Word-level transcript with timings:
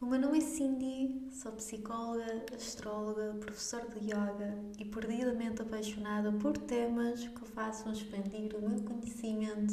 O 0.00 0.06
meu 0.06 0.20
nome 0.20 0.38
é 0.38 0.40
Cindy, 0.40 1.30
sou 1.30 1.52
psicóloga, 1.52 2.44
astróloga, 2.54 3.36
professora 3.40 3.88
de 3.88 4.10
yoga 4.10 4.58
e 4.78 4.84
perdidamente 4.84 5.62
apaixonada 5.62 6.32
por 6.32 6.58
temas 6.58 7.26
que 7.26 7.44
façam 7.46 7.92
expandir 7.92 8.54
o 8.56 8.68
meu 8.68 8.82
conhecimento 8.82 9.72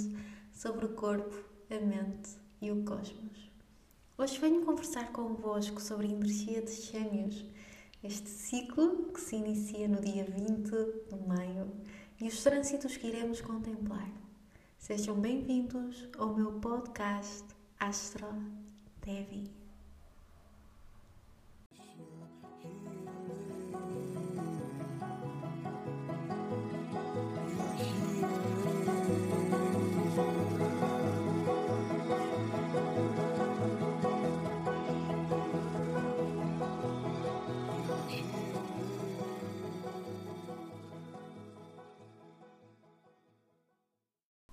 sobre 0.54 0.86
o 0.86 0.90
corpo, 0.94 1.36
a 1.70 1.80
mente 1.84 2.38
e 2.62 2.72
o 2.72 2.84
cosmos. 2.84 3.52
Hoje 4.18 4.40
venho 4.40 4.64
conversar 4.64 5.12
convosco 5.12 5.82
sobre 5.82 6.08
a 6.08 6.12
energia 6.12 6.62
de 6.62 6.72
Gêmeos, 6.72 7.44
este 8.04 8.30
ciclo 8.30 9.12
que 9.12 9.20
se 9.20 9.36
inicia 9.36 9.88
no 9.88 10.00
dia 10.00 10.24
20 10.24 10.70
de 11.10 11.28
maio 11.28 11.72
e 12.22 12.28
os 12.28 12.42
trânsitos 12.44 12.96
que 12.96 13.08
iremos 13.08 13.42
contemplar. 13.42 14.10
Sejam 14.78 15.20
bem-vindos 15.20 16.08
ao 16.18 16.34
meu 16.34 16.54
podcast 16.54 17.44
Astro 17.80 18.28
Devi. 19.04 19.61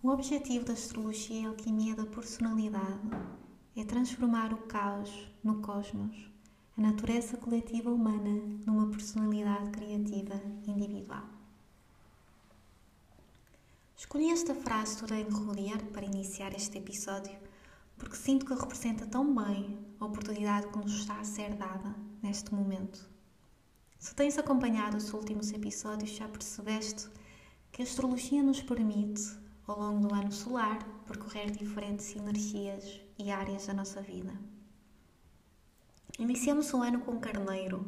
O 0.09 0.11
objetivo 0.11 0.65
da 0.65 0.73
astrologia 0.73 1.43
e 1.43 1.45
alquimia 1.45 1.95
da 1.95 2.07
personalidade 2.07 3.11
é 3.77 3.85
transformar 3.85 4.55
o 4.55 4.57
caos 4.57 5.11
no 5.45 5.61
cosmos, 5.61 6.31
a 6.79 6.81
natureza 6.81 7.37
coletiva 7.37 7.91
humana 7.91 8.43
numa 8.65 8.89
personalidade 8.89 9.71
criativa 9.71 10.41
individual. 10.67 11.29
Escolhi 13.95 14.31
esta 14.31 14.55
frase 14.55 14.99
do 14.99 15.07
Dane 15.07 15.29
Rudier 15.29 15.85
para 15.93 16.07
iniciar 16.07 16.55
este 16.55 16.79
episódio 16.79 17.39
porque 17.99 18.17
sinto 18.17 18.47
que 18.47 18.55
representa 18.55 19.07
tão 19.07 19.35
bem 19.35 19.79
a 20.01 20.07
oportunidade 20.07 20.69
que 20.69 20.79
nos 20.79 21.01
está 21.01 21.21
a 21.21 21.25
ser 21.25 21.55
dada 21.55 21.95
neste 22.23 22.55
momento. 22.55 23.07
Se 23.99 24.15
tens 24.15 24.39
acompanhado 24.39 24.97
os 24.97 25.13
últimos 25.13 25.53
episódios, 25.53 26.13
já 26.13 26.27
percebeste 26.27 27.11
que 27.71 27.83
a 27.83 27.85
astrologia 27.85 28.43
nos 28.43 28.63
permite 28.63 29.47
ao 29.69 29.79
longo 29.79 30.09
do 30.09 30.15
ano 30.15 30.33
solar, 30.33 30.79
percorrer 31.07 31.51
diferentes 31.51 32.17
energias 32.17 33.01
e 33.19 33.31
áreas 33.31 33.67
da 33.67 33.75
nossa 33.75 34.01
vida. 34.01 34.33
Iniciamos 36.19 36.73
o 36.73 36.83
ano 36.83 37.01
com 37.01 37.21
Carneiro, 37.21 37.87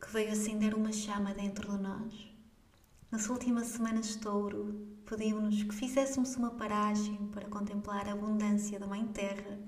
que 0.00 0.10
veio 0.10 0.32
acender 0.32 0.74
uma 0.74 0.90
chama 0.90 1.34
dentro 1.34 1.70
de 1.70 1.82
nós. 1.82 2.28
Nas 3.10 3.28
últimas 3.28 3.66
semanas 3.66 4.08
de 4.08 4.18
touro, 4.18 4.86
pediu-nos 5.04 5.62
que 5.62 5.74
fizéssemos 5.74 6.34
uma 6.36 6.50
paragem 6.50 7.16
para 7.28 7.48
contemplar 7.48 8.08
a 8.08 8.12
abundância 8.12 8.78
da 8.78 8.86
Mãe 8.86 9.06
Terra 9.08 9.58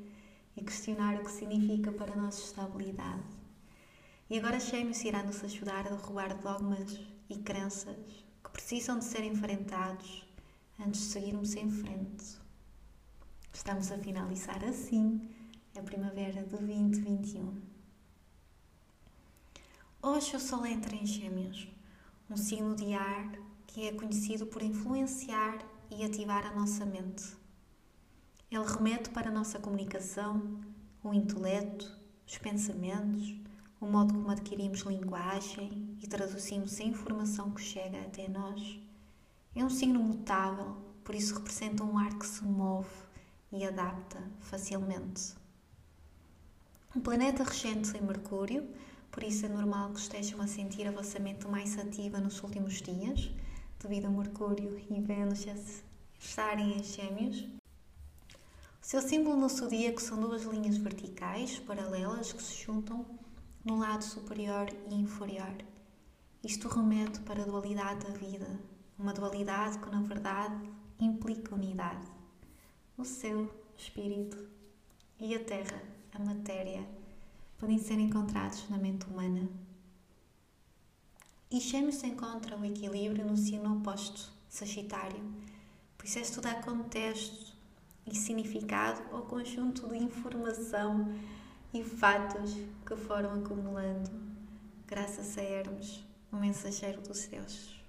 e 0.57 0.63
questionar 0.63 1.21
o 1.21 1.25
que 1.25 1.31
significa 1.31 1.93
para 1.93 2.15
a 2.15 2.17
nossa 2.17 2.41
estabilidade. 2.41 3.25
E 4.29 4.39
agora 4.39 4.61
Gêmeos 4.61 5.05
irá 5.05 5.23
nos 5.23 5.45
ajudar 5.45 5.87
a 5.87 5.91
derrubar 5.91 6.35
dogmas 6.39 6.99
e 7.29 7.37
crenças 7.39 7.97
que 8.43 8.51
precisam 8.51 8.99
de 8.99 9.05
ser 9.05 9.25
enfrentados 9.25 10.30
antes 10.81 11.01
de 11.03 11.07
seguirmos 11.09 11.55
em 11.57 11.71
frente. 11.71 12.39
Estamos 13.53 13.93
a 13.93 13.99
finalizar 13.99 14.65
assim 14.65 15.29
a 15.77 15.83
primavera 15.83 16.43
de 16.43 16.49
2021. 16.49 17.61
Hoje 20.03 20.37
o 20.37 20.41
Sol 20.41 20.65
entra 20.65 20.97
em 20.97 21.05
Gêmeos, 21.05 21.69
um 22.31 22.37
signo 22.37 22.75
de 22.75 22.95
ar 22.95 23.31
que 23.67 23.87
é 23.87 23.93
conhecido 23.93 24.47
por 24.47 24.63
influenciar 24.63 25.59
e 25.91 26.03
ativar 26.03 26.47
a 26.47 26.55
nossa 26.55 26.87
mente. 26.87 27.37
Ele 28.51 28.65
remete 28.65 29.11
para 29.11 29.29
a 29.29 29.33
nossa 29.33 29.59
comunicação, 29.59 30.61
o 31.05 31.13
intelecto, 31.13 31.95
os 32.27 32.39
pensamentos, 32.39 33.35
o 33.81 33.87
modo 33.87 34.15
como 34.15 34.31
adquirimos 34.31 34.81
linguagem 34.81 35.97
e 36.03 36.07
traduzimos 36.07 36.81
a 36.81 36.85
informação 36.85 37.51
que 37.51 37.61
chega 37.61 38.01
até 38.01 38.29
nós 38.29 38.81
é 39.55 39.65
um 39.65 39.71
signo 39.71 39.99
mutável, 39.99 40.77
por 41.03 41.15
isso 41.15 41.35
representa 41.35 41.83
um 41.83 41.99
ar 41.99 42.17
que 42.19 42.27
se 42.27 42.45
move 42.45 42.89
e 43.51 43.65
adapta 43.65 44.23
facilmente. 44.39 45.35
Um 46.95 47.01
planeta 47.01 47.43
regente 47.43 47.97
em 47.97 48.01
Mercúrio, 48.01 48.69
por 49.11 49.25
isso 49.25 49.47
é 49.47 49.49
normal 49.49 49.91
que 49.93 49.99
estejam 49.99 50.41
a 50.41 50.47
sentir 50.47 50.87
a 50.87 50.93
vossa 50.93 51.19
mente 51.19 51.49
mais 51.49 51.77
ativa 51.79 52.21
nos 52.21 52.43
últimos 52.43 52.75
dias, 52.81 53.31
devido 53.81 54.07
a 54.07 54.11
Mercúrio 54.11 54.81
e 54.89 55.01
Vênus 55.01 55.47
estarem 56.19 56.79
em 56.79 56.85
Gêmeos. 56.85 57.41
O 57.41 58.87
seu 58.91 59.03
símbolo 59.03 59.37
no 59.37 59.49
zodíaco 59.49 60.01
são 60.01 60.21
duas 60.21 60.43
linhas 60.43 60.77
verticais 60.77 61.59
paralelas 61.59 62.33
que 62.33 62.43
se 62.43 62.65
juntam 62.65 63.05
no 63.65 63.79
lado 63.79 64.05
superior 64.05 64.69
e 64.89 64.95
inferior. 64.95 65.57
Isto 66.43 66.69
remete 66.69 67.21
para 67.21 67.43
a 67.43 67.47
dualidade 67.47 68.07
da 68.07 68.11
vida, 68.17 68.49
uma 69.01 69.15
dualidade 69.15 69.79
que, 69.79 69.91
na 69.91 70.03
verdade, 70.03 70.71
implica 70.99 71.55
unidade. 71.55 72.07
O 72.99 73.05
céu, 73.05 73.41
o 73.41 73.51
espírito 73.77 74.47
e 75.19 75.35
a 75.35 75.43
terra, 75.43 75.83
a 76.13 76.19
matéria, 76.19 76.87
podem 77.59 77.79
ser 77.79 77.99
encontrados 77.99 78.69
na 78.69 78.77
mente 78.77 79.07
humana. 79.07 79.49
E 81.51 81.59
Gêmeos 81.59 82.03
encontra 82.05 82.57
o 82.57 82.65
equilíbrio 82.65 83.25
no 83.25 83.37
signo 83.37 83.79
oposto, 83.79 84.31
Sagitário, 84.49 85.23
pois 85.97 86.17
é 86.17 86.21
estudar 86.21 86.63
contexto 86.63 87.57
e 88.07 88.15
significado 88.15 89.03
ao 89.15 89.23
conjunto 89.23 89.89
de 89.89 89.97
informação 89.97 91.13
e 91.73 91.83
fatos 91.83 92.55
que 92.85 92.97
foram 92.97 93.41
acumulando, 93.41 94.11
graças 94.87 95.39
a 95.39 95.43
Hermes, 95.43 96.05
o 96.33 96.37
mensageiro 96.37 97.01
dos 97.01 97.27
deuses. 97.27 97.80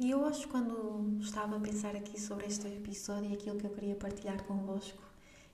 E 0.00 0.12
eu 0.12 0.20
hoje, 0.20 0.46
quando 0.46 1.18
estava 1.20 1.56
a 1.56 1.60
pensar 1.60 1.96
aqui 1.96 2.20
sobre 2.20 2.46
este 2.46 2.68
episódio 2.68 3.30
e 3.30 3.34
aquilo 3.34 3.58
que 3.58 3.66
eu 3.66 3.70
queria 3.70 3.96
partilhar 3.96 4.40
convosco, 4.44 5.02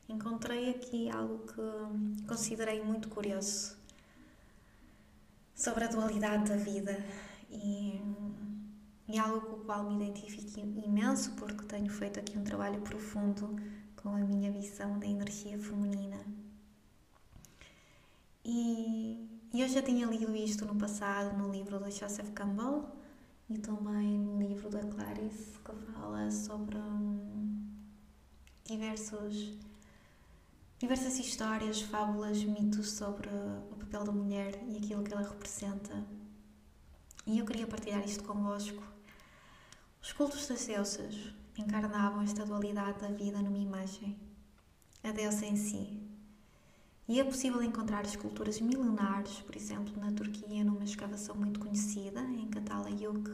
encontrei 0.07 0.69
aqui 0.69 1.09
algo 1.09 1.39
que 1.47 2.27
considerei 2.27 2.83
muito 2.83 3.09
curioso 3.09 3.75
sobre 5.55 5.85
a 5.85 5.87
dualidade 5.87 6.51
da 6.51 6.57
vida 6.57 7.03
e, 7.51 7.99
e 9.09 9.19
algo 9.19 9.41
com 9.47 9.57
o 9.57 9.65
qual 9.65 9.91
me 9.91 10.05
identifico 10.05 10.61
imenso 10.61 11.31
porque 11.37 11.65
tenho 11.65 11.89
feito 11.89 12.21
aqui 12.21 12.37
um 12.37 12.45
trabalho 12.45 12.83
profundo 12.83 13.57
com 13.97 14.11
a 14.11 14.19
minha 14.19 14.53
visão 14.53 14.99
da 14.99 15.07
energia 15.07 15.59
feminina. 15.59 16.21
E, 18.45 19.27
e 19.55 19.63
eu 19.63 19.69
já 19.71 19.81
tinha 19.81 20.07
lido 20.07 20.37
isto 20.37 20.67
no 20.67 20.77
passado 20.77 21.35
no 21.35 21.51
livro 21.51 21.79
do 21.79 21.91
Joseph 21.91 22.31
Campbell 22.35 23.04
e 23.49 23.59
também 23.59 24.19
no 24.19 24.41
livro 24.41 24.71
da 24.71 24.81
Clarice 24.81 25.59
que 25.59 25.93
fala 25.93 26.31
sobre 26.31 26.79
hum, 26.79 27.69
diversos, 28.65 29.59
diversas 30.79 31.19
histórias, 31.19 31.83
fábulas, 31.83 32.43
mitos 32.43 32.93
sobre 32.93 33.29
o 33.71 33.77
papel 33.77 34.05
da 34.05 34.13
mulher 34.13 34.63
e 34.67 34.79
aquilo 34.79 35.05
que 35.05 35.13
ela 35.13 35.29
representa. 35.29 36.05
E 37.27 37.39
eu 37.39 37.45
queria 37.45 37.67
partilhar 37.67 38.05
isto 38.05 38.25
convosco. 38.25 38.83
Os 40.03 40.13
cultos 40.13 40.47
das 40.47 40.67
deusas 40.67 41.15
encarnavam 41.57 42.23
esta 42.23 42.45
dualidade 42.45 43.01
da 43.01 43.09
vida 43.09 43.41
numa 43.41 43.59
imagem, 43.59 44.19
a 45.03 45.13
deusa 45.13 45.47
em 45.47 45.57
si. 45.57 46.14
E 47.07 47.21
é 47.21 47.25
possível 47.25 47.63
encontrar 47.63 48.07
esculturas 48.07 48.59
milenares, 48.61 49.41
por 49.41 49.55
exemplo, 49.55 49.95
na 50.01 50.11
Turquia, 50.11 50.65
numa 50.65 50.85
escavação 50.85 51.37
muito 51.37 51.61
conhecida, 51.61 52.21
em 52.23 52.49
Catalayuk, 52.49 53.31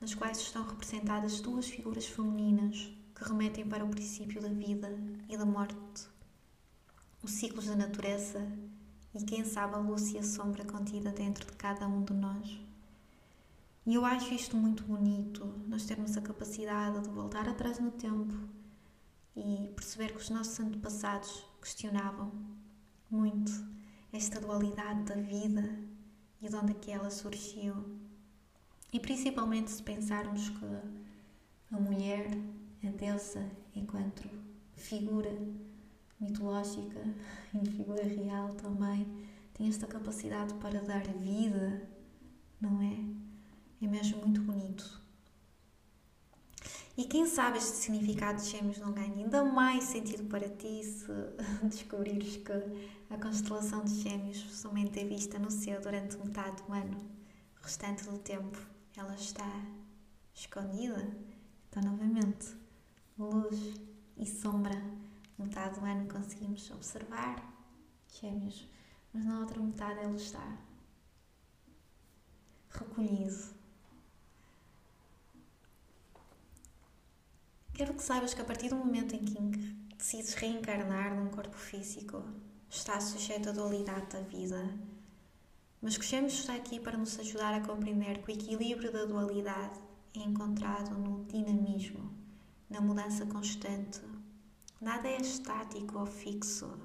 nas 0.00 0.14
quais 0.14 0.38
estão 0.38 0.64
representadas 0.64 1.40
duas 1.40 1.66
figuras 1.66 2.06
femininas 2.06 2.92
que 3.14 3.24
remetem 3.24 3.66
para 3.66 3.84
o 3.84 3.88
princípio 3.88 4.40
da 4.40 4.48
vida 4.48 4.96
e 5.28 5.36
da 5.36 5.44
morte, 5.44 6.08
os 7.20 7.32
ciclos 7.32 7.66
da 7.66 7.74
natureza 7.74 8.46
e, 9.12 9.24
quem 9.24 9.44
sabe, 9.44 9.74
a 9.74 9.78
luz 9.78 10.12
e 10.12 10.18
a 10.18 10.22
sombra 10.22 10.64
contida 10.64 11.10
dentro 11.10 11.46
de 11.46 11.52
cada 11.56 11.88
um 11.88 12.04
de 12.04 12.12
nós. 12.12 12.60
E 13.86 13.94
eu 13.94 14.04
acho 14.04 14.32
isto 14.32 14.56
muito 14.56 14.84
bonito, 14.84 15.44
nós 15.66 15.84
termos 15.84 16.16
a 16.16 16.22
capacidade 16.22 17.00
de 17.02 17.08
voltar 17.08 17.48
atrás 17.48 17.80
no 17.80 17.90
tempo 17.90 18.34
e 19.36 19.72
perceber 19.74 20.12
que 20.12 20.18
os 20.18 20.30
nossos 20.30 20.58
antepassados 20.60 21.44
questionavam 21.60 22.32
muito 23.14 23.52
esta 24.12 24.40
dualidade 24.40 25.04
da 25.04 25.14
vida 25.14 25.78
e 26.42 26.48
de 26.48 26.56
onde 26.56 26.72
é 26.72 26.74
que 26.74 26.90
ela 26.90 27.10
surgiu. 27.10 27.74
E 28.92 28.98
principalmente 28.98 29.70
se 29.70 29.82
pensarmos 29.82 30.48
que 30.48 30.66
a 31.72 31.78
mulher, 31.78 32.28
a 32.82 32.90
deusa, 32.90 33.48
enquanto 33.74 34.28
figura 34.76 35.30
mitológica 36.20 37.00
e 37.54 37.70
figura 37.70 38.02
real 38.02 38.52
também, 38.54 39.06
tem 39.54 39.68
esta 39.68 39.86
capacidade 39.86 40.52
para 40.54 40.82
dar 40.82 41.06
vida, 41.06 41.88
não 42.60 42.82
é? 42.82 42.98
É 43.80 43.86
mesmo 43.86 44.18
muito 44.18 44.40
bonito. 44.40 45.03
E 46.96 47.04
quem 47.04 47.26
sabe 47.26 47.58
este 47.58 47.76
significado 47.76 48.40
de 48.40 48.48
Gêmeos 48.50 48.78
não 48.78 48.92
ganha 48.92 49.12
ainda 49.12 49.44
mais 49.44 49.82
sentido 49.82 50.28
para 50.28 50.48
ti 50.48 50.84
se 50.84 51.10
descobrires 51.66 52.36
que 52.36 52.52
a 53.12 53.18
constelação 53.18 53.84
de 53.84 54.00
Gêmeos 54.00 54.38
somente 54.56 55.00
é 55.00 55.04
vista 55.04 55.36
no 55.36 55.50
céu 55.50 55.80
durante 55.80 56.16
metade 56.18 56.62
do 56.62 56.72
ano. 56.72 56.96
O 57.60 57.64
restante 57.64 58.04
do 58.04 58.16
tempo 58.18 58.56
ela 58.96 59.12
está 59.16 59.50
escondida. 60.32 61.04
Então, 61.68 61.82
novamente, 61.82 62.54
luz 63.18 63.74
e 64.16 64.24
sombra. 64.24 64.80
Metade 65.36 65.80
do 65.80 65.84
ano 65.84 66.08
conseguimos 66.08 66.70
observar 66.70 67.42
Gêmeos, 68.06 68.68
mas 69.12 69.24
na 69.24 69.40
outra 69.40 69.60
metade 69.60 69.98
ela 69.98 70.14
está 70.14 70.58
recolhido 72.70 73.63
Quero 77.74 77.92
que 77.92 78.04
saibas 78.04 78.32
que 78.32 78.40
a 78.40 78.44
partir 78.44 78.68
do 78.68 78.76
momento 78.76 79.16
em 79.16 79.24
que 79.24 79.36
decides 79.98 80.34
reencarnar 80.34 81.12
num 81.12 81.28
corpo 81.28 81.56
físico, 81.56 82.22
está 82.70 83.00
sujeito 83.00 83.48
à 83.48 83.52
dualidade 83.52 84.06
da 84.12 84.20
vida. 84.20 84.78
Mas 85.82 85.94
Gêmeos 85.94 86.34
está 86.34 86.54
aqui 86.54 86.78
para 86.78 86.96
nos 86.96 87.18
ajudar 87.18 87.52
a 87.52 87.66
compreender 87.66 88.22
que 88.22 88.30
o 88.30 88.32
equilíbrio 88.32 88.92
da 88.92 89.04
dualidade 89.06 89.80
é 90.14 90.20
encontrado 90.20 90.96
no 90.96 91.24
dinamismo, 91.24 92.12
na 92.70 92.80
mudança 92.80 93.26
constante. 93.26 94.00
Nada 94.80 95.08
é 95.08 95.20
estático 95.20 95.98
ou 95.98 96.06
fixo. 96.06 96.78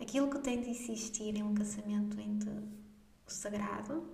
Aquilo 0.00 0.28
que 0.28 0.40
tem 0.40 0.60
de 0.60 0.70
existir 0.70 1.38
é 1.38 1.44
um 1.44 1.54
casamento 1.54 2.20
entre 2.20 2.50
o 2.50 3.30
sagrado, 3.30 4.10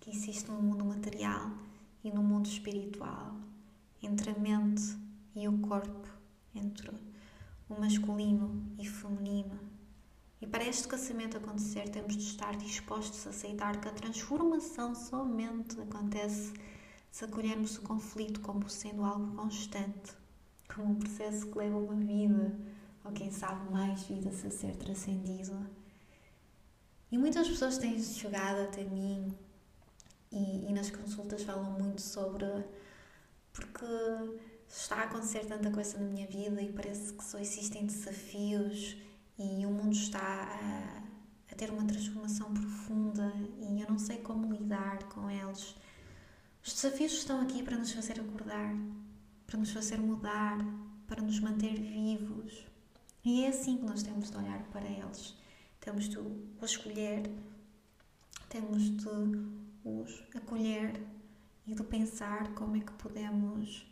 que 0.00 0.08
existe 0.08 0.50
no 0.50 0.62
mundo 0.62 0.86
material, 0.86 1.50
e 2.02 2.10
no 2.10 2.22
mundo 2.22 2.46
espiritual 2.46 3.49
entre 4.02 4.30
a 4.30 4.38
mente 4.38 4.96
e 5.34 5.46
o 5.48 5.58
corpo, 5.58 6.08
entre 6.54 6.90
o 7.68 7.80
masculino 7.80 8.62
e 8.78 8.86
feminino. 8.86 9.58
E 10.40 10.46
para 10.46 10.64
este 10.64 10.88
casamento 10.88 11.36
acontecer, 11.36 11.88
temos 11.90 12.16
de 12.16 12.22
estar 12.22 12.56
dispostos 12.56 13.26
a 13.26 13.30
aceitar 13.30 13.80
que 13.80 13.88
a 13.88 13.92
transformação 13.92 14.94
somente 14.94 15.78
acontece 15.80 16.52
se 17.10 17.24
acolhermos 17.24 17.76
o 17.76 17.82
conflito 17.82 18.40
como 18.40 18.68
sendo 18.68 19.04
algo 19.04 19.36
constante, 19.36 20.12
como 20.74 20.92
um 20.92 20.94
processo 20.94 21.46
que 21.46 21.58
leva 21.58 21.76
uma 21.76 21.94
vida, 21.94 22.56
ou 23.04 23.12
quem 23.12 23.30
sabe 23.30 23.70
mais 23.70 24.02
vidas 24.04 24.44
a 24.44 24.50
ser 24.50 24.76
transcendido. 24.76 25.66
E 27.10 27.18
muitas 27.18 27.48
pessoas 27.48 27.76
têm 27.76 28.00
chegado 28.00 28.60
até 28.60 28.84
mim 28.84 29.34
e, 30.30 30.68
e 30.68 30.72
nas 30.72 30.90
consultas 30.90 31.42
falam 31.42 31.72
muito 31.72 32.00
sobre 32.00 32.46
porque 33.52 33.86
está 34.68 34.96
a 34.96 35.02
acontecer 35.04 35.44
tanta 35.46 35.70
coisa 35.70 35.98
na 35.98 36.04
minha 36.04 36.26
vida 36.26 36.62
e 36.62 36.72
parece 36.72 37.12
que 37.12 37.24
só 37.24 37.38
existem 37.38 37.86
desafios 37.86 38.96
e 39.38 39.66
o 39.66 39.70
mundo 39.70 39.92
está 39.92 40.20
a, 40.20 41.02
a 41.52 41.54
ter 41.56 41.70
uma 41.70 41.84
transformação 41.84 42.52
profunda 42.52 43.32
e 43.58 43.80
eu 43.80 43.88
não 43.88 43.98
sei 43.98 44.18
como 44.18 44.52
lidar 44.52 45.04
com 45.04 45.30
eles. 45.30 45.74
Os 46.64 46.74
desafios 46.74 47.12
estão 47.12 47.40
aqui 47.40 47.62
para 47.62 47.76
nos 47.76 47.92
fazer 47.92 48.20
acordar, 48.20 48.74
para 49.46 49.58
nos 49.58 49.70
fazer 49.72 49.98
mudar, 49.98 50.58
para 51.06 51.22
nos 51.22 51.40
manter 51.40 51.74
vivos. 51.74 52.66
E 53.24 53.44
é 53.44 53.48
assim 53.48 53.78
que 53.78 53.84
nós 53.84 54.02
temos 54.02 54.30
de 54.30 54.36
olhar 54.36 54.62
para 54.70 54.86
eles. 54.86 55.34
Temos 55.80 56.08
de 56.08 56.18
os 56.18 56.70
escolher, 56.70 57.30
temos 58.48 58.82
de 58.82 59.08
os 59.84 60.22
acolher 60.34 61.00
e 61.70 61.74
de 61.74 61.84
pensar 61.84 62.52
como 62.54 62.76
é 62.76 62.80
que 62.80 62.92
podemos 62.94 63.86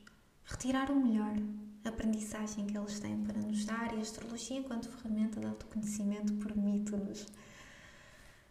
retirar 0.45 0.91
o 0.91 0.97
melhor, 0.97 1.37
a 1.85 1.89
aprendizagem 1.91 2.67
que 2.67 2.77
eles 2.77 2.99
têm 2.99 3.23
para 3.23 3.41
nos 3.41 3.65
dar 3.65 3.95
e 3.95 3.99
a 3.99 4.01
astrologia, 4.01 4.59
enquanto 4.59 4.91
ferramenta 4.91 5.39
de 5.39 5.47
autoconhecimento, 5.47 6.33
permite-nos 6.35 7.27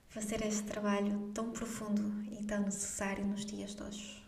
fazer 0.08 0.46
este 0.46 0.64
trabalho 0.64 1.30
tão 1.34 1.52
profundo 1.52 2.24
e 2.32 2.42
tão 2.46 2.62
necessário 2.62 3.28
nos 3.28 3.46
dias 3.46 3.76
de 3.76 3.84
hoje. 3.84 4.24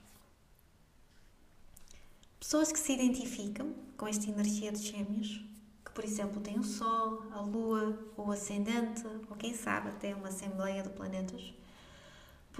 Pessoas 2.37 2.69
que 2.69 2.79
se 2.79 2.91
identificam 2.91 3.73
com 3.95 4.05
esta 4.05 4.29
energia 4.29 4.73
de 4.73 4.79
gêmeos, 4.79 5.41
que 5.85 5.91
por 5.93 6.03
exemplo 6.03 6.41
têm 6.41 6.59
o 6.59 6.63
Sol, 6.63 7.23
a 7.31 7.39
Lua, 7.39 7.97
o 8.17 8.29
Ascendente, 8.31 9.07
ou 9.29 9.37
quem 9.37 9.53
sabe 9.53 9.89
até 9.89 10.13
uma 10.13 10.27
Assembleia 10.27 10.83
de 10.83 10.89
Planetas, 10.89 11.53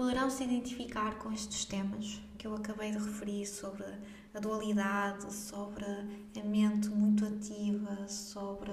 poderão 0.00 0.30
se 0.30 0.44
identificar 0.44 1.18
com 1.18 1.30
estes 1.30 1.66
temas 1.66 2.22
que 2.38 2.46
eu 2.46 2.54
acabei 2.54 2.90
de 2.90 2.96
referir 2.96 3.44
sobre 3.44 3.84
a 4.32 4.40
dualidade, 4.40 5.30
sobre 5.30 5.84
a 5.84 6.42
mente 6.42 6.88
muito 6.88 7.26
ativa, 7.26 8.08
sobre 8.08 8.72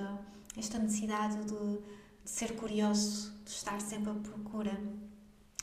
esta 0.56 0.80
necessidade 0.80 1.36
de, 1.44 1.80
de 2.24 2.30
ser 2.30 2.56
curioso, 2.56 3.34
de 3.44 3.52
estar 3.52 3.82
sempre 3.82 4.12
à 4.12 4.14
procura 4.14 4.80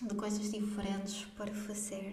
de 0.03 0.15
coisas 0.15 0.53
diferentes 0.53 1.25
para 1.35 1.55
fazer. 1.55 2.13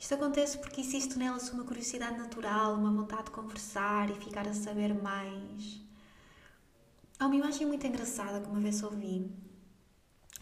Isto 0.00 0.14
acontece 0.14 0.56
porque 0.56 0.80
existe 0.80 1.18
nelas 1.18 1.50
uma 1.50 1.64
curiosidade 1.64 2.16
natural, 2.16 2.74
uma 2.74 2.90
vontade 2.90 3.24
de 3.24 3.32
conversar 3.32 4.08
e 4.08 4.14
ficar 4.14 4.48
a 4.48 4.54
saber 4.54 4.94
mais. 4.94 5.78
Há 7.18 7.26
uma 7.26 7.36
imagem 7.36 7.66
muito 7.66 7.86
engraçada 7.86 8.40
que 8.40 8.48
uma 8.48 8.60
vez 8.60 8.82
ouvi 8.82 9.30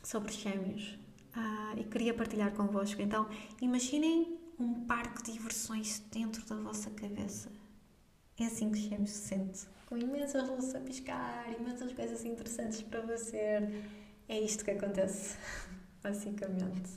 sobre 0.05 0.31
gêmeos 0.31 0.97
ah, 1.39 1.75
e 1.77 1.85
queria 1.85 2.13
partilhar 2.13 2.53
convosco. 2.53 3.01
Então, 3.01 3.29
imaginem 3.63 4.37
um 4.59 4.85
parque 4.87 5.23
de 5.23 5.33
diversões 5.33 6.01
dentro 6.11 6.45
da 6.47 6.57
vossa 6.57 6.91
cabeça. 6.91 7.51
É 8.39 8.47
assim 8.47 8.71
que 8.71 8.79
Gêmeos 8.79 9.11
se 9.11 9.29
sente. 9.29 9.67
Com 9.87 9.97
imensas 9.97 10.49
luzes 10.49 10.75
a 10.75 10.81
piscar, 10.81 11.47
imensas 11.59 11.93
coisas 11.93 12.25
interessantes 12.25 12.83
para 12.83 13.07
fazer. 13.07 13.85
É 14.29 14.39
isto 14.41 14.65
que 14.65 14.73
acontece, 14.73 15.37
basicamente. 16.03 16.91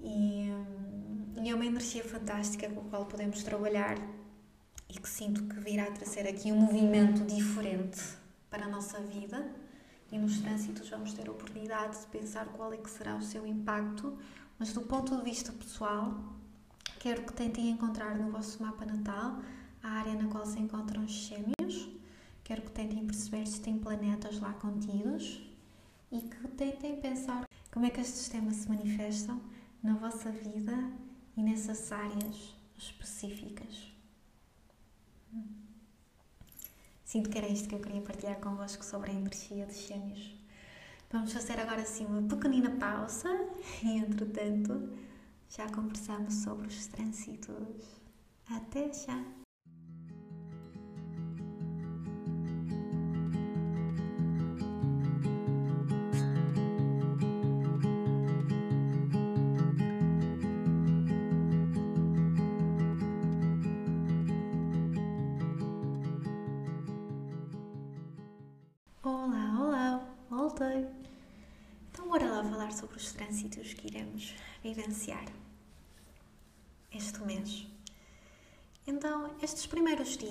E, 0.00 0.50
hum, 0.50 1.34
e 1.44 1.48
é 1.48 1.54
uma 1.54 1.64
energia 1.64 2.02
fantástica 2.02 2.68
com 2.68 2.80
a 2.80 2.84
qual 2.90 3.06
podemos 3.06 3.42
trabalhar 3.44 3.96
e 4.88 4.98
que 4.98 5.08
sinto 5.08 5.44
que 5.44 5.60
virá 5.60 5.90
trazer 5.92 6.26
aqui 6.26 6.50
um 6.50 6.56
movimento 6.56 7.24
diferente 7.24 8.00
para 8.50 8.66
a 8.66 8.68
nossa 8.68 9.00
vida 9.00 9.48
e 10.12 10.18
nos 10.18 10.40
trânsitos 10.40 10.90
vamos 10.90 11.14
ter 11.14 11.26
a 11.26 11.32
oportunidade 11.32 11.98
de 11.98 12.06
pensar 12.06 12.46
qual 12.48 12.70
é 12.72 12.76
que 12.76 12.90
será 12.90 13.16
o 13.16 13.22
seu 13.22 13.46
impacto, 13.46 14.16
mas 14.58 14.72
do 14.74 14.82
ponto 14.82 15.16
de 15.16 15.24
vista 15.24 15.50
pessoal, 15.50 16.14
quero 17.00 17.22
que 17.22 17.32
tentem 17.32 17.70
encontrar 17.70 18.14
no 18.16 18.30
vosso 18.30 18.62
mapa 18.62 18.84
natal 18.84 19.40
a 19.82 19.88
área 19.88 20.14
na 20.14 20.28
qual 20.28 20.44
se 20.44 20.60
encontram 20.60 21.02
os 21.02 21.10
gêmeos, 21.10 21.88
quero 22.44 22.60
que 22.60 22.70
tentem 22.70 23.06
perceber 23.06 23.46
se 23.46 23.60
tem 23.60 23.78
planetas 23.78 24.38
lá 24.38 24.52
contidos 24.52 25.42
e 26.12 26.20
que 26.20 26.48
tentem 26.48 27.00
pensar 27.00 27.46
como 27.72 27.86
é 27.86 27.90
que 27.90 28.00
estes 28.00 28.28
temas 28.28 28.56
se 28.56 28.68
manifestam 28.68 29.40
na 29.82 29.94
vossa 29.94 30.30
vida 30.30 30.76
e 31.36 31.42
nessas 31.42 31.90
áreas 31.90 32.54
específicas. 32.76 33.91
Sinto 37.12 37.28
que 37.28 37.36
era 37.36 37.46
isto 37.46 37.68
que 37.68 37.74
eu 37.74 37.78
queria 37.78 38.00
partilhar 38.00 38.40
convosco 38.40 38.82
sobre 38.82 39.10
a 39.10 39.14
energia 39.14 39.66
dos 39.66 39.86
gêmeos. 39.86 40.34
Vamos 41.10 41.30
fazer 41.30 41.60
agora 41.60 41.82
assim 41.82 42.06
uma 42.06 42.22
pequenina 42.22 42.70
pausa 42.70 43.28
e, 43.84 43.98
entretanto, 43.98 44.88
já 45.50 45.68
conversamos 45.68 46.36
sobre 46.36 46.68
os 46.68 46.86
trânsitos. 46.86 48.00
Até 48.48 48.90
já! 48.94 49.41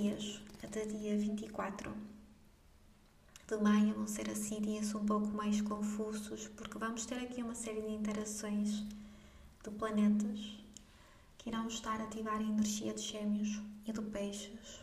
Dias, 0.02 0.42
até 0.64 0.84
dia 0.84 1.16
24 1.16 1.94
de 3.48 3.58
maio, 3.58 3.94
vão 3.94 4.08
ser 4.08 4.32
assim 4.32 4.60
dias 4.60 4.96
um 4.96 5.06
pouco 5.06 5.28
mais 5.28 5.62
confusos, 5.62 6.48
porque 6.48 6.80
vamos 6.80 7.06
ter 7.06 7.20
aqui 7.20 7.44
uma 7.44 7.54
série 7.54 7.82
de 7.82 7.92
interações 7.92 8.84
de 9.64 9.70
planetas 9.78 10.58
que 11.38 11.50
irão 11.50 11.68
estar 11.68 12.02
a 12.02 12.06
ativar 12.06 12.38
a 12.38 12.42
energia 12.42 12.96
de 12.96 13.02
Gêmeos 13.04 13.62
e 13.86 13.94
de 13.94 14.02
Peixes. 14.02 14.80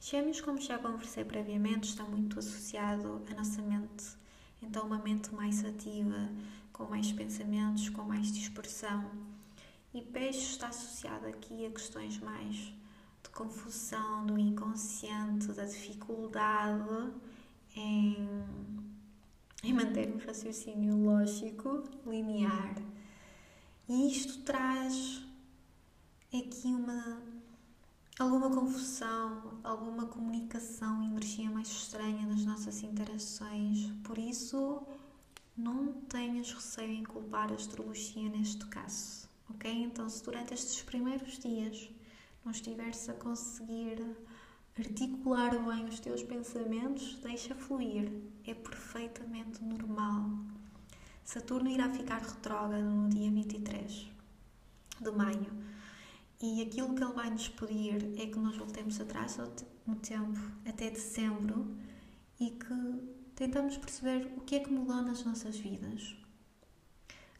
Gêmeos, 0.00 0.40
como 0.40 0.60
já 0.60 0.78
conversei 0.78 1.24
previamente, 1.24 1.88
está 1.88 2.04
muito 2.04 2.38
associado 2.38 3.24
à 3.28 3.34
nossa 3.34 3.60
mente. 3.60 4.16
Então, 4.62 4.86
uma 4.86 4.98
mente 4.98 5.34
mais 5.34 5.64
ativa, 5.64 6.30
com 6.72 6.84
mais 6.84 7.10
pensamentos, 7.10 7.88
com 7.88 8.02
mais 8.04 8.30
dispersão. 8.30 9.10
E 9.92 10.00
peixe 10.00 10.52
está 10.52 10.68
associado 10.68 11.26
aqui 11.26 11.66
a 11.66 11.70
questões 11.70 12.16
mais 12.20 12.72
de 13.22 13.30
confusão, 13.30 14.26
do 14.26 14.38
inconsciente, 14.38 15.48
da 15.52 15.64
dificuldade 15.64 17.12
em, 17.76 18.28
em 19.62 19.72
manter 19.72 20.12
um 20.12 20.18
raciocínio 20.18 20.96
lógico, 20.96 21.84
linear. 22.06 22.74
E 23.88 24.08
isto 24.10 24.42
traz 24.42 25.22
aqui 26.32 26.68
uma 26.68 27.20
alguma 28.18 28.50
confusão, 28.50 29.58
alguma 29.64 30.06
comunicação, 30.06 31.02
energia 31.02 31.50
mais 31.50 31.68
estranha 31.68 32.26
nas 32.26 32.44
nossas 32.44 32.82
interações. 32.82 33.90
Por 34.04 34.18
isso, 34.18 34.82
não 35.56 35.92
tenhas 35.92 36.52
receio 36.52 36.92
em 36.92 37.02
culpar 37.02 37.50
a 37.50 37.54
astrologia 37.54 38.28
neste 38.28 38.66
caso, 38.66 39.28
ok? 39.48 39.70
Então, 39.70 40.08
se 40.08 40.22
durante 40.22 40.52
estes 40.52 40.82
primeiros 40.82 41.38
dias 41.38 41.90
não 42.44 42.52
estiveres 42.52 43.08
a 43.08 43.14
conseguir 43.14 44.04
articular 44.78 45.50
bem 45.50 45.86
os 45.86 46.00
teus 46.00 46.22
pensamentos, 46.22 47.16
deixa 47.22 47.54
fluir. 47.54 48.10
É 48.44 48.54
perfeitamente 48.54 49.62
normal. 49.62 50.30
Saturno 51.24 51.70
irá 51.70 51.88
ficar 51.90 52.20
retrógrado 52.20 52.82
no 52.82 53.08
dia 53.08 53.30
23 53.30 54.10
de 55.00 55.10
maio. 55.10 55.52
E 56.42 56.62
aquilo 56.62 56.94
que 56.94 57.04
ele 57.04 57.12
vai 57.12 57.30
nos 57.30 57.48
pedir 57.48 58.18
é 58.18 58.26
que 58.26 58.38
nós 58.38 58.56
voltemos 58.56 58.98
atrás 58.98 59.36
no 59.86 59.96
tempo, 59.96 60.40
até 60.66 60.90
dezembro, 60.90 61.76
e 62.38 62.50
que 62.50 63.30
tentamos 63.34 63.76
perceber 63.76 64.32
o 64.36 64.40
que 64.40 64.54
é 64.56 64.60
que 64.60 64.72
mudou 64.72 65.02
nas 65.02 65.22
nossas 65.24 65.58
vidas. 65.58 66.16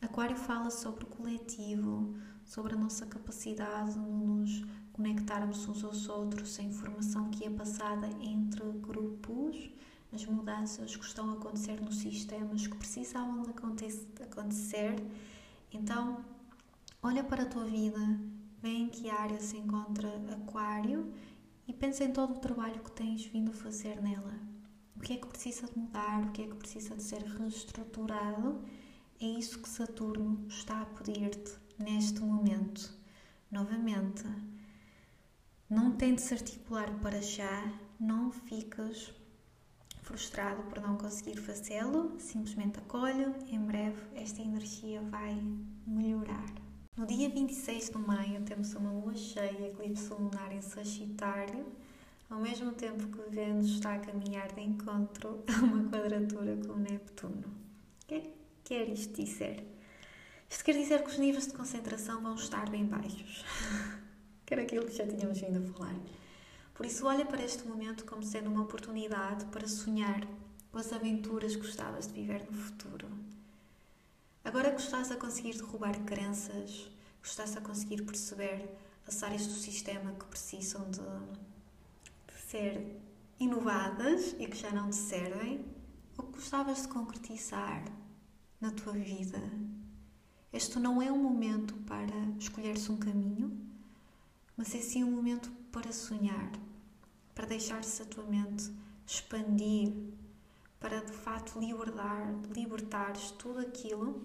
Aquário 0.02 0.36
fala 0.36 0.70
sobre 0.70 1.04
o 1.04 1.08
coletivo, 1.08 2.14
sobre 2.50 2.74
a 2.74 2.76
nossa 2.76 3.06
capacidade 3.06 3.92
de 3.92 4.00
nos 4.00 4.64
conectarmos 4.92 5.68
uns 5.68 5.84
aos 5.84 6.08
outros, 6.08 6.58
a 6.58 6.62
informação 6.64 7.30
que 7.30 7.44
é 7.44 7.50
passada 7.50 8.08
entre 8.20 8.64
grupos, 8.80 9.70
as 10.12 10.26
mudanças 10.26 10.96
que 10.96 11.04
estão 11.04 11.30
a 11.30 11.34
acontecer 11.34 11.80
nos 11.80 11.98
sistemas 11.98 12.66
que 12.66 12.74
precisavam 12.74 13.44
de 13.44 13.50
acontecer. 14.24 14.96
Então, 15.72 16.24
olha 17.00 17.22
para 17.22 17.44
a 17.44 17.46
tua 17.46 17.66
vida, 17.66 18.00
vê 18.60 18.70
em 18.70 18.88
que 18.88 19.08
área 19.08 19.38
se 19.38 19.56
encontra 19.56 20.08
Aquário 20.32 21.08
e 21.68 21.72
pensa 21.72 22.02
em 22.02 22.12
todo 22.12 22.34
o 22.34 22.40
trabalho 22.40 22.82
que 22.82 22.90
tens 22.90 23.24
vindo 23.26 23.52
fazer 23.52 24.02
nela. 24.02 24.34
O 24.96 24.98
que 24.98 25.12
é 25.12 25.16
que 25.18 25.28
precisa 25.28 25.68
de 25.68 25.78
mudar, 25.78 26.24
o 26.24 26.32
que 26.32 26.42
é 26.42 26.48
que 26.48 26.56
precisa 26.56 26.96
de 26.96 27.02
ser 27.04 27.22
reestruturado. 27.22 28.60
É 29.20 29.24
isso 29.24 29.60
que 29.60 29.68
Saturno 29.68 30.44
está 30.48 30.82
a 30.82 30.86
pedir-te 30.86 31.69
neste 31.80 32.20
momento. 32.20 32.92
Novamente, 33.50 34.24
não 35.68 35.92
tentes 35.96 36.30
articular 36.30 36.92
para 37.00 37.20
já, 37.20 37.72
não 37.98 38.30
fiques 38.30 39.12
frustrado 40.02 40.62
por 40.64 40.80
não 40.80 40.96
conseguir 40.96 41.36
fazê-lo, 41.36 42.18
simplesmente 42.18 42.78
acolhe, 42.78 43.26
em 43.48 43.60
breve 43.60 44.00
esta 44.14 44.42
energia 44.42 45.00
vai 45.02 45.40
melhorar. 45.86 46.46
No 46.96 47.06
dia 47.06 47.28
26 47.30 47.90
de 47.90 47.98
maio 47.98 48.42
temos 48.42 48.74
uma 48.74 48.90
lua 48.90 49.14
cheia, 49.14 49.68
eclipse 49.68 50.12
lunar 50.12 50.52
em 50.52 50.60
Sagitário, 50.60 51.64
ao 52.28 52.40
mesmo 52.40 52.72
tempo 52.72 53.06
que 53.06 53.30
Vênus 53.30 53.70
está 53.70 53.94
a 53.94 53.98
caminhar 54.00 54.52
de 54.52 54.60
encontro 54.60 55.42
a 55.48 55.64
uma 55.64 55.88
quadratura 55.88 56.56
com 56.56 56.74
Neptuno. 56.74 57.48
O 58.02 58.06
que 58.06 58.14
é 58.14 58.20
que 58.20 58.32
quer 58.64 58.88
isto 58.88 59.14
dizer? 59.22 59.69
Isto 60.50 60.64
quer 60.64 60.74
dizer 60.74 61.04
que 61.04 61.10
os 61.10 61.18
níveis 61.18 61.46
de 61.46 61.54
concentração 61.54 62.20
vão 62.20 62.34
estar 62.34 62.68
bem 62.68 62.84
baixos. 62.84 63.44
que 64.44 64.52
era 64.52 64.62
aquilo 64.62 64.84
que 64.84 64.96
já 64.96 65.06
tínhamos 65.06 65.40
vindo 65.40 65.58
a 65.58 65.72
falar. 65.72 65.94
Por 66.74 66.84
isso, 66.84 67.06
olha 67.06 67.24
para 67.24 67.44
este 67.44 67.66
momento 67.68 68.04
como 68.04 68.22
sendo 68.24 68.50
uma 68.50 68.62
oportunidade 68.62 69.44
para 69.46 69.68
sonhar 69.68 70.26
com 70.72 70.78
as 70.78 70.92
aventuras 70.92 71.54
que 71.54 71.62
gostavas 71.62 72.08
de 72.08 72.14
viver 72.14 72.44
no 72.50 72.56
futuro. 72.56 73.08
Agora 74.44 74.72
que 74.72 74.80
estás 74.80 75.12
a 75.12 75.16
conseguir 75.16 75.54
derrubar 75.54 75.96
crenças, 76.04 76.90
que 77.22 77.28
estás 77.28 77.56
a 77.56 77.60
conseguir 77.60 78.02
perceber 78.02 78.76
as 79.06 79.22
áreas 79.22 79.46
do 79.46 79.52
sistema 79.52 80.12
que 80.12 80.24
precisam 80.24 80.90
de, 80.90 81.00
de 81.00 82.40
ser 82.48 83.00
inovadas 83.38 84.34
e 84.38 84.46
que 84.46 84.56
já 84.56 84.72
não 84.72 84.90
te 84.90 84.96
servem, 84.96 85.64
o 86.18 86.24
que 86.24 86.32
gostavas 86.32 86.82
de 86.82 86.88
concretizar 86.88 87.84
na 88.60 88.72
tua 88.72 88.94
vida. 88.94 89.40
Este 90.52 90.80
não 90.80 91.00
é 91.00 91.12
um 91.12 91.22
momento 91.22 91.74
para 91.86 92.16
escolher-se 92.38 92.90
um 92.90 92.96
caminho, 92.96 93.56
mas 94.56 94.74
é 94.74 94.78
sim 94.78 95.04
um 95.04 95.10
momento 95.10 95.50
para 95.70 95.92
sonhar, 95.92 96.50
para 97.34 97.46
deixar-se 97.46 98.02
a 98.02 98.04
tua 98.04 98.24
mente 98.24 98.70
expandir, 99.06 99.92
para 100.80 101.00
de 101.00 101.12
fato 101.12 101.58
libertar, 101.60 102.32
libertares 102.52 103.30
tudo 103.32 103.60
aquilo 103.60 104.24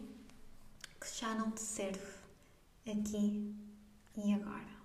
que 0.99 1.19
já 1.19 1.35
não 1.35 1.51
te 1.51 1.61
serve 1.61 2.15
aqui 2.87 3.53
e 4.17 4.33
agora. 4.33 4.75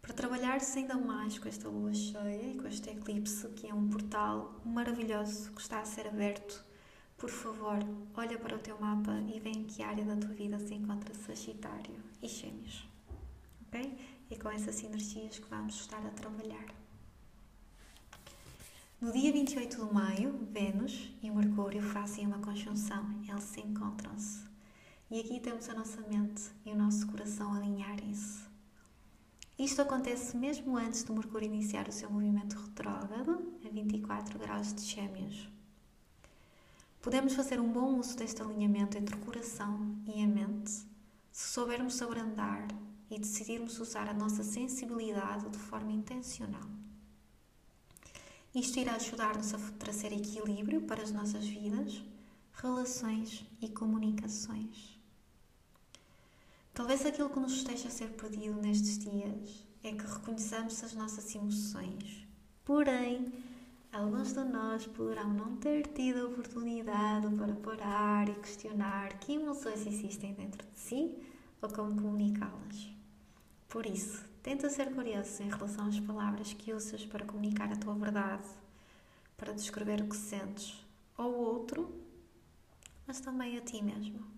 Para 0.00 0.14
trabalhar-se 0.14 0.78
ainda 0.78 0.96
mais 0.96 1.38
com 1.38 1.48
esta 1.48 1.68
lua 1.68 1.92
cheia 1.92 2.50
e 2.50 2.58
com 2.58 2.66
este 2.66 2.90
eclipse, 2.90 3.48
que 3.50 3.68
é 3.68 3.74
um 3.74 3.88
portal 3.88 4.60
maravilhoso 4.64 5.52
que 5.52 5.60
está 5.60 5.80
a 5.80 5.84
ser 5.84 6.08
aberto, 6.08 6.64
por 7.22 7.30
favor, 7.30 7.78
olha 8.16 8.36
para 8.36 8.56
o 8.56 8.58
teu 8.58 8.76
mapa 8.80 9.12
e 9.32 9.38
vê 9.38 9.50
em 9.50 9.62
que 9.62 9.80
área 9.80 10.04
da 10.04 10.16
tua 10.16 10.34
vida 10.34 10.58
se 10.58 10.74
encontra 10.74 11.14
Sagitário 11.14 11.94
e 12.20 12.26
Gêmeos 12.26 12.84
ok? 13.72 13.96
E 14.28 14.36
com 14.36 14.50
essas 14.50 14.82
energias 14.82 15.38
que 15.38 15.48
vamos 15.48 15.76
estar 15.76 16.04
a 16.04 16.10
trabalhar. 16.10 16.66
No 19.00 19.12
dia 19.12 19.32
28 19.32 19.86
de 19.86 19.94
maio, 19.94 20.48
Vênus 20.50 21.12
e 21.22 21.30
Mercúrio 21.30 21.80
fazem 21.80 22.26
uma 22.26 22.40
conjunção, 22.40 23.08
eles 23.28 23.44
se 23.44 23.60
encontram-se. 23.60 24.44
E 25.08 25.20
aqui 25.20 25.38
temos 25.38 25.68
a 25.68 25.74
nossa 25.74 26.00
mente 26.02 26.50
e 26.66 26.72
o 26.72 26.76
nosso 26.76 27.06
coração 27.06 27.54
alinharem-se. 27.54 28.50
Isto 29.56 29.82
acontece 29.82 30.36
mesmo 30.36 30.76
antes 30.76 31.04
do 31.04 31.12
Mercúrio 31.12 31.46
iniciar 31.46 31.86
o 31.86 31.92
seu 31.92 32.10
movimento 32.10 32.56
retrógrado, 32.56 33.54
a 33.64 33.68
24 33.68 34.40
graus 34.40 34.74
de 34.74 34.82
Gêmeos. 34.82 35.51
Podemos 37.02 37.34
fazer 37.34 37.58
um 37.58 37.68
bom 37.68 37.98
uso 37.98 38.16
deste 38.16 38.40
alinhamento 38.40 38.96
entre 38.96 39.16
o 39.16 39.18
coração 39.18 40.00
e 40.06 40.22
a 40.22 40.26
mente 40.26 40.70
se 41.32 41.48
soubermos 41.48 42.00
abrandar 42.00 42.68
e 43.10 43.18
decidirmos 43.18 43.80
usar 43.80 44.08
a 44.08 44.14
nossa 44.14 44.44
sensibilidade 44.44 45.48
de 45.50 45.58
forma 45.58 45.90
intencional. 45.90 46.62
Isto 48.54 48.78
irá 48.78 48.94
ajudar-nos 48.94 49.52
a 49.52 49.58
trazer 49.80 50.12
equilíbrio 50.12 50.82
para 50.82 51.02
as 51.02 51.10
nossas 51.10 51.44
vidas, 51.44 52.00
relações 52.52 53.44
e 53.60 53.68
comunicações. 53.68 54.96
Talvez 56.72 57.04
aquilo 57.04 57.30
que 57.30 57.40
nos 57.40 57.52
esteja 57.52 57.88
a 57.88 57.90
ser 57.90 58.10
pedido 58.10 58.62
nestes 58.62 58.96
dias 58.96 59.64
é 59.82 59.90
que 59.90 60.06
reconheçamos 60.06 60.84
as 60.84 60.92
nossas 60.94 61.34
emoções. 61.34 62.28
Porém, 62.64 63.32
alguns 63.92 64.32
de 64.32 64.42
nós 64.42 64.86
poderão 64.86 65.28
não 65.28 65.56
ter 65.56 65.86
tido 65.88 66.22
a 66.22 66.28
oportunidade 66.28 67.28
para 67.36 67.54
parar 67.54 68.28
e 68.28 68.34
questionar 68.36 69.18
que 69.18 69.34
emoções 69.34 69.86
existem 69.86 70.32
dentro 70.32 70.66
de 70.66 70.78
si 70.78 71.14
ou 71.60 71.68
como 71.68 71.94
comunicá-las. 71.94 72.88
Por 73.68 73.84
isso, 73.84 74.24
tenta 74.42 74.70
ser 74.70 74.94
curioso 74.94 75.42
em 75.42 75.48
relação 75.48 75.86
às 75.86 76.00
palavras 76.00 76.54
que 76.54 76.72
usas 76.72 77.04
para 77.04 77.26
comunicar 77.26 77.70
a 77.70 77.76
tua 77.76 77.94
verdade, 77.94 78.48
para 79.36 79.52
descrever 79.52 80.00
o 80.00 80.08
que 80.08 80.16
sentes 80.16 80.82
ao 81.16 81.30
outro, 81.30 81.94
mas 83.06 83.20
também 83.20 83.58
a 83.58 83.60
ti 83.60 83.82
mesmo. 83.82 84.31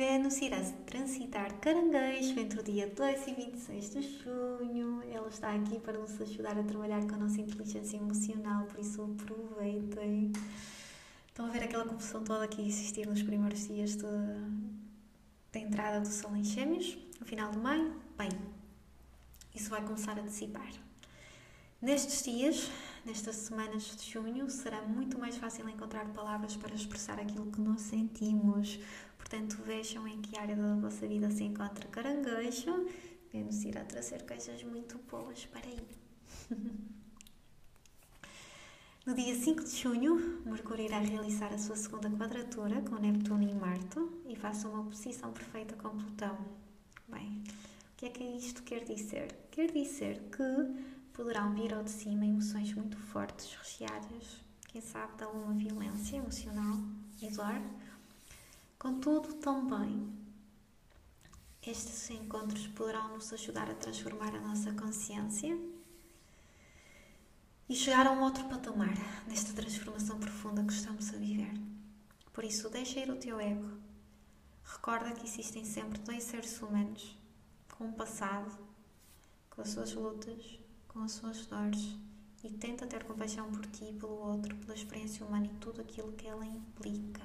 Vênus 0.00 0.40
irá 0.40 0.58
transitar 0.86 1.52
caranguejo 1.60 2.40
entre 2.40 2.58
o 2.58 2.62
dia 2.62 2.86
2 2.86 3.26
e 3.26 3.34
26 3.34 3.90
de 3.90 4.00
junho. 4.00 5.02
Ela 5.12 5.28
está 5.28 5.54
aqui 5.54 5.78
para 5.78 5.98
nos 5.98 6.18
ajudar 6.18 6.58
a 6.58 6.62
trabalhar 6.62 7.06
com 7.06 7.16
a 7.16 7.18
nossa 7.18 7.38
inteligência 7.38 7.98
emocional, 7.98 8.64
por 8.64 8.80
isso 8.80 9.02
aproveitem. 9.02 10.32
Estão 11.28 11.44
a 11.44 11.50
ver 11.50 11.64
aquela 11.64 11.84
confusão 11.84 12.24
toda 12.24 12.48
que 12.48 12.66
existir 12.66 13.06
nos 13.06 13.22
primeiros 13.22 13.68
dias 13.68 13.94
de, 13.94 14.06
da 15.52 15.60
entrada 15.60 16.00
do 16.00 16.08
Sol 16.08 16.34
em 16.34 16.44
Gêmeos? 16.44 16.96
no 17.20 17.26
final 17.26 17.50
de 17.50 17.58
maio, 17.58 17.94
bem, 18.16 18.30
isso 19.54 19.68
vai 19.68 19.82
começar 19.82 20.18
a 20.18 20.22
dissipar. 20.22 20.72
Nestes 21.82 22.24
dias, 22.24 22.70
nestas 23.04 23.36
semanas 23.36 23.96
de 23.96 24.10
junho, 24.10 24.48
será 24.50 24.82
muito 24.82 25.18
mais 25.18 25.36
fácil 25.36 25.68
encontrar 25.68 26.06
palavras 26.12 26.56
para 26.56 26.74
expressar 26.74 27.18
aquilo 27.18 27.50
que 27.50 27.60
nós 27.60 27.80
sentimos. 27.82 28.78
Portanto, 29.16 29.58
vejam 29.64 30.06
em 30.08 30.20
que 30.20 30.38
área 30.38 30.56
da 30.56 30.74
vossa 30.76 31.06
vida 31.06 31.30
se 31.30 31.44
encontra 31.44 31.86
caranguejo 31.88 32.88
Vênus 33.32 33.64
irá 33.64 33.84
trazer 33.84 34.26
coisas 34.26 34.64
muito 34.64 34.98
boas 35.08 35.46
para 35.46 35.66
aí. 35.66 35.86
No 39.06 39.14
dia 39.14 39.34
5 39.34 39.64
de 39.64 39.76
junho, 39.76 40.42
Mercúrio 40.44 40.84
irá 40.84 40.98
realizar 40.98 41.52
a 41.54 41.58
sua 41.58 41.74
segunda 41.74 42.10
quadratura 42.10 42.82
com 42.82 42.96
Neptuno 42.96 43.42
e 43.42 43.54
Marte 43.54 43.98
e 44.28 44.36
faça 44.36 44.68
uma 44.68 44.82
oposição 44.82 45.32
perfeita 45.32 45.74
com 45.74 45.88
Plutão. 45.88 46.38
Bem, 47.08 47.42
o 47.92 47.96
que 47.96 48.06
é 48.06 48.10
que 48.10 48.22
isto 48.22 48.62
quer 48.62 48.84
dizer? 48.84 49.34
Quer 49.50 49.72
dizer 49.72 50.20
que 50.30 50.44
poderão 51.20 51.52
vir 51.52 51.74
ao 51.74 51.82
de 51.82 51.90
cima 51.90 52.24
emoções 52.24 52.72
muito 52.72 52.96
fortes, 52.96 53.54
recheadas, 53.54 54.42
quem 54.68 54.80
sabe 54.80 55.18
de 55.18 55.24
alguma 55.24 55.52
violência 55.52 56.16
emocional 56.16 56.78
e 57.20 57.28
dor. 57.28 57.60
Contudo, 58.78 59.34
também, 59.34 60.10
estes 61.62 62.08
encontros 62.08 62.66
poderão 62.68 63.16
nos 63.16 63.30
ajudar 63.34 63.68
a 63.68 63.74
transformar 63.74 64.34
a 64.34 64.40
nossa 64.40 64.72
consciência 64.72 65.60
e 67.68 67.74
chegar 67.74 68.06
a 68.06 68.12
um 68.12 68.22
outro 68.22 68.48
patamar 68.48 68.96
nesta 69.28 69.52
transformação 69.52 70.18
profunda 70.18 70.64
que 70.64 70.72
estamos 70.72 71.12
a 71.12 71.18
viver. 71.18 71.52
Por 72.32 72.44
isso, 72.44 72.70
deixa 72.70 72.98
ir 72.98 73.10
o 73.10 73.16
teu 73.16 73.38
ego. 73.38 73.70
Recorda 74.64 75.12
que 75.12 75.26
existem 75.26 75.66
sempre 75.66 76.00
dois 76.00 76.22
seres 76.22 76.58
humanos 76.62 77.14
com 77.76 77.84
um 77.84 77.92
passado, 77.92 78.58
com 79.50 79.60
as 79.60 79.68
suas 79.68 79.92
lutas, 79.92 80.59
com 80.92 81.00
as 81.04 81.12
suas 81.12 81.46
dores 81.46 81.96
e 82.42 82.50
tenta 82.50 82.86
ter 82.86 83.04
compaixão 83.04 83.50
por 83.52 83.64
ti 83.66 83.92
pelo 83.98 84.12
outro, 84.12 84.54
pela 84.56 84.74
experiência 84.74 85.24
humana 85.24 85.46
e 85.46 85.54
tudo 85.60 85.80
aquilo 85.80 86.12
que 86.12 86.26
ela 86.26 86.44
implica. 86.44 87.22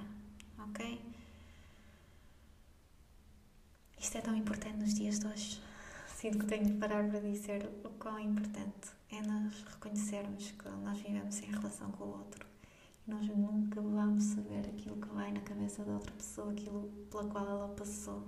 Ok? 0.60 1.02
Isto 4.00 4.18
é 4.18 4.22
tão 4.22 4.36
importante 4.36 4.78
nos 4.78 4.94
dias 4.94 5.20
de 5.20 5.28
hoje. 5.28 5.62
Sinto 6.16 6.40
que 6.40 6.46
tenho 6.46 6.66
de 6.66 6.74
parar 6.74 7.10
para 7.10 7.20
dizer 7.20 7.68
o 7.84 7.90
quão 7.92 8.20
importante 8.20 8.90
é 9.10 9.22
nós 9.22 9.64
reconhecermos 9.64 10.52
que 10.52 10.70
nós 10.70 11.00
vivemos 11.00 11.40
em 11.40 11.52
relação 11.52 11.92
com 11.92 12.04
o 12.04 12.18
outro. 12.18 12.46
E 13.08 13.12
nós 13.12 13.28
nunca 13.28 13.82
vamos 13.82 14.24
saber 14.26 14.68
aquilo 14.68 14.98
que 14.98 15.08
vai 15.10 15.32
na 15.32 15.42
cabeça 15.42 15.84
da 15.84 15.94
outra 15.94 16.12
pessoa, 16.12 16.52
aquilo 16.52 16.92
pela 17.10 17.26
qual 17.26 17.48
ela 17.48 17.70
passou. 17.70 18.24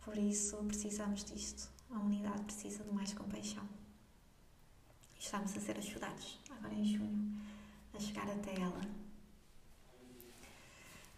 Por 0.00 0.16
isso, 0.16 0.56
precisamos 0.64 1.24
disto. 1.24 1.70
A 1.90 1.98
humanidade 1.98 2.42
precisa 2.44 2.82
de 2.82 2.90
mais 2.92 3.12
compaixão. 3.12 3.81
Estamos 5.22 5.56
a 5.56 5.60
ser 5.60 5.78
ajudados, 5.78 6.40
agora 6.50 6.74
em 6.74 6.84
junho, 6.84 7.32
a 7.94 8.00
chegar 8.00 8.28
até 8.28 8.60
ela. 8.60 8.80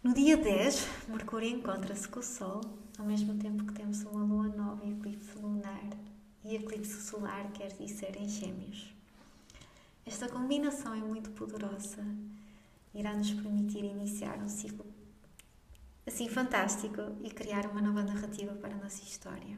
No 0.03 0.13
dia 0.13 0.37
10, 0.37 0.87
Mercúrio 1.09 1.49
encontra-se 1.49 2.07
com 2.07 2.19
o 2.19 2.23
Sol, 2.23 2.61
ao 2.99 3.05
mesmo 3.05 3.35
tempo 3.39 3.65
que 3.65 3.73
temos 3.73 4.03
uma 4.03 4.23
lua 4.23 4.47
nova 4.47 4.85
e 4.85 4.91
eclipse 4.91 5.35
lunar 5.39 5.89
e 6.43 6.55
eclipse 6.55 7.01
solar 7.01 7.51
quer 7.51 7.73
dizer 7.73 8.15
em 8.15 8.29
Gêmeos. 8.29 8.93
Esta 10.05 10.29
combinação 10.29 10.93
é 10.93 11.01
muito 11.01 11.31
poderosa, 11.31 12.05
irá 12.93 13.11
nos 13.15 13.31
permitir 13.31 13.83
iniciar 13.83 14.37
um 14.37 14.47
ciclo 14.47 14.85
assim 16.05 16.29
fantástico 16.29 17.01
e 17.23 17.31
criar 17.31 17.65
uma 17.65 17.81
nova 17.81 18.03
narrativa 18.03 18.53
para 18.53 18.75
a 18.75 18.77
nossa 18.77 19.01
história. 19.01 19.57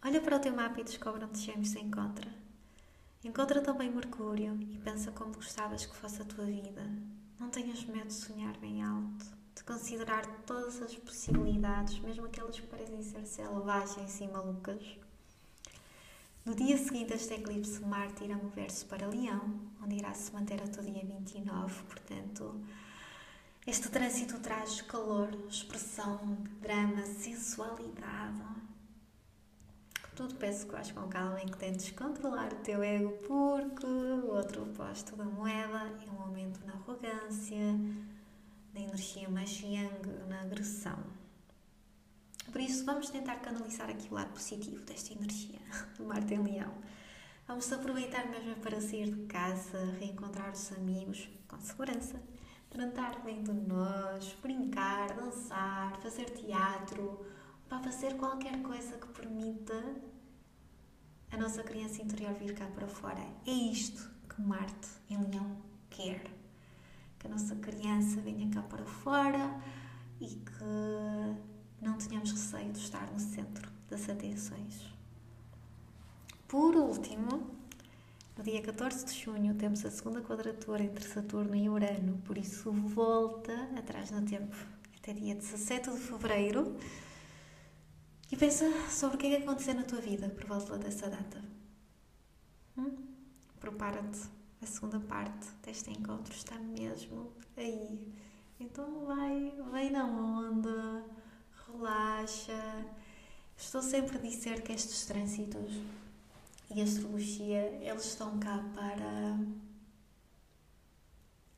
Olha 0.00 0.20
para 0.20 0.36
o 0.36 0.40
teu 0.40 0.54
mapa 0.54 0.80
e 0.80 0.84
descobre 0.84 1.24
onde 1.24 1.40
Gêmeos 1.40 1.70
se 1.70 1.80
encontra. 1.80 2.43
Encontra 3.24 3.62
também 3.62 3.90
Mercúrio 3.90 4.54
e 4.60 4.78
pensa 4.84 5.10
como 5.10 5.32
gostavas 5.32 5.86
que 5.86 5.96
fosse 5.96 6.20
a 6.20 6.26
tua 6.26 6.44
vida. 6.44 6.86
Não 7.40 7.48
tenhas 7.48 7.82
medo 7.86 8.08
de 8.08 8.12
sonhar 8.12 8.54
bem 8.58 8.82
alto, 8.82 9.24
de 9.56 9.64
considerar 9.64 10.26
todas 10.44 10.82
as 10.82 10.94
possibilidades, 10.94 11.98
mesmo 12.00 12.26
aquelas 12.26 12.60
que 12.60 12.66
parecem 12.66 13.02
ser 13.02 13.24
selvagens 13.26 14.20
e 14.20 14.28
malucas. 14.28 14.98
No 16.44 16.54
dia 16.54 16.76
seguinte 16.76 17.14
a 17.14 17.16
este 17.16 17.32
eclipse, 17.32 17.80
Marte 17.80 18.24
irá 18.24 18.36
mover-se 18.36 18.84
para 18.84 19.08
Leão, 19.08 19.58
onde 19.82 19.94
irá 19.94 20.12
se 20.12 20.30
manter 20.30 20.62
até 20.62 20.78
o 20.78 20.84
dia 20.84 21.02
29. 21.02 21.82
Portanto, 21.84 22.60
este 23.66 23.88
trânsito 23.88 24.38
traz 24.40 24.82
calor, 24.82 25.30
expressão, 25.48 26.36
drama, 26.60 27.06
sensualidade. 27.06 28.63
Tudo 30.14 30.36
peço 30.36 30.66
que 30.66 30.72
vais 30.72 30.92
com 30.92 31.08
calma 31.08 31.42
e 31.42 31.46
que 31.46 31.56
tentes 31.56 31.90
controlar 31.90 32.52
o 32.52 32.56
teu 32.56 32.82
ego, 32.84 33.10
porque 33.26 33.84
o 33.84 34.28
outro 34.28 34.62
oposto 34.62 35.16
da 35.16 35.24
moeda 35.24 35.90
é 36.06 36.10
um 36.12 36.22
aumento 36.22 36.64
na 36.64 36.74
arrogância, 36.74 37.72
na 38.72 38.80
energia 38.80 39.28
mais 39.28 39.60
yang, 39.60 40.08
na 40.28 40.42
agressão. 40.42 40.98
Por 42.52 42.60
isso, 42.60 42.84
vamos 42.84 43.10
tentar 43.10 43.36
canalizar 43.36 43.90
aqui 43.90 44.08
o 44.08 44.14
lado 44.14 44.32
positivo 44.32 44.84
desta 44.84 45.12
energia 45.12 45.58
do 45.98 46.04
Marte 46.04 46.34
em 46.34 46.44
Leão. 46.44 46.72
Vamos 47.48 47.72
aproveitar 47.72 48.28
mesmo 48.28 48.54
para 48.56 48.80
sair 48.80 49.10
de 49.10 49.26
casa, 49.26 49.96
reencontrar 49.98 50.52
os 50.52 50.70
amigos 50.72 51.28
com 51.48 51.58
segurança, 51.58 52.22
tratar 52.70 53.20
bem 53.24 53.42
de 53.42 53.52
nós, 53.52 54.32
brincar, 54.40 55.12
dançar, 55.14 55.96
fazer 56.00 56.30
teatro, 56.30 57.26
para 57.74 57.90
fazer 57.90 58.14
qualquer 58.14 58.62
coisa 58.62 58.96
que 58.98 59.08
permita 59.08 59.74
a 61.32 61.36
nossa 61.36 61.60
criança 61.64 62.00
interior 62.02 62.32
vir 62.34 62.54
cá 62.54 62.66
para 62.66 62.86
fora. 62.86 63.20
É 63.44 63.50
isto 63.50 64.08
que 64.28 64.40
Marte 64.40 64.88
em 65.10 65.16
Leão 65.16 65.56
quer. 65.90 66.22
Que 67.18 67.26
a 67.26 67.30
nossa 67.30 67.56
criança 67.56 68.20
venha 68.20 68.48
cá 68.50 68.62
para 68.62 68.84
fora 68.84 69.60
e 70.20 70.26
que 70.26 71.84
não 71.84 71.98
tenhamos 71.98 72.30
receio 72.30 72.70
de 72.70 72.78
estar 72.78 73.10
no 73.10 73.18
centro 73.18 73.68
das 73.90 74.08
atenções. 74.08 74.94
Por 76.46 76.76
último, 76.76 77.50
no 78.36 78.44
dia 78.44 78.62
14 78.62 79.06
de 79.06 79.14
junho 79.20 79.52
temos 79.54 79.84
a 79.84 79.90
segunda 79.90 80.20
quadratura 80.20 80.84
entre 80.84 81.04
Saturno 81.08 81.56
e 81.56 81.68
Urano, 81.68 82.18
por 82.24 82.38
isso 82.38 82.70
volta 82.70 83.68
atrás 83.76 84.12
no 84.12 84.22
tempo, 84.22 84.54
até 84.96 85.12
dia 85.12 85.34
17 85.34 85.90
de 85.90 85.98
fevereiro. 85.98 86.76
E 88.34 88.36
pensa 88.36 88.68
sobre 88.90 89.14
o 89.14 89.18
que 89.20 89.26
é 89.28 89.36
que 89.36 89.44
acontecer 89.44 89.74
na 89.74 89.84
tua 89.84 90.00
vida 90.00 90.28
por 90.28 90.44
volta 90.46 90.76
dessa 90.76 91.08
data. 91.08 91.40
Hum? 92.76 92.96
Prepara-te, 93.60 94.22
a 94.60 94.66
segunda 94.66 94.98
parte 94.98 95.46
deste 95.62 95.92
encontro 95.92 96.34
está 96.34 96.58
mesmo 96.58 97.32
aí. 97.56 98.12
Então 98.58 99.06
vai, 99.06 99.54
vai 99.70 99.88
na 99.88 100.04
onda 100.04 101.04
relaxa. 101.64 102.84
Estou 103.56 103.80
sempre 103.80 104.18
a 104.18 104.20
dizer 104.20 104.62
que 104.62 104.72
estes 104.72 105.06
trânsitos 105.06 105.72
e 106.74 106.80
a 106.80 106.82
astrologia, 106.82 107.78
eles 107.80 108.04
estão 108.04 108.36
cá 108.40 108.64
para 108.74 109.38